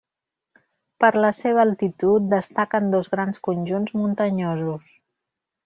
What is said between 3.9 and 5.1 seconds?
muntanyosos.